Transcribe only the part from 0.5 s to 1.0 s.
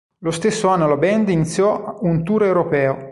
anno la